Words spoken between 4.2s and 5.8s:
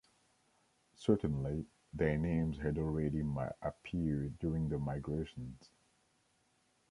during the Migrations.